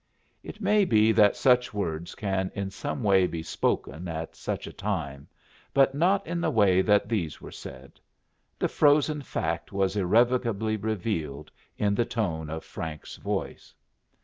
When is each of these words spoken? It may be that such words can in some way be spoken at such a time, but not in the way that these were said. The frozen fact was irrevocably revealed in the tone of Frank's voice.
It 0.41 0.59
may 0.59 0.83
be 0.83 1.11
that 1.11 1.35
such 1.35 1.75
words 1.75 2.15
can 2.15 2.51
in 2.55 2.71
some 2.71 3.03
way 3.03 3.27
be 3.27 3.43
spoken 3.43 4.07
at 4.07 4.35
such 4.35 4.65
a 4.65 4.73
time, 4.73 5.27
but 5.75 5.93
not 5.93 6.25
in 6.25 6.41
the 6.41 6.49
way 6.49 6.81
that 6.81 7.07
these 7.07 7.39
were 7.39 7.51
said. 7.51 7.99
The 8.57 8.67
frozen 8.67 9.21
fact 9.21 9.71
was 9.71 9.95
irrevocably 9.95 10.75
revealed 10.75 11.51
in 11.77 11.93
the 11.93 12.03
tone 12.05 12.49
of 12.49 12.65
Frank's 12.65 13.17
voice. 13.17 13.75